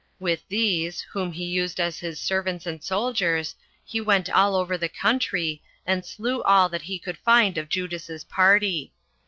[0.19, 3.53] With these, whom he used as his servants and soldiers,
[3.85, 8.23] he went all over the country, and slew all that he could find of Judas's
[8.23, 8.93] party.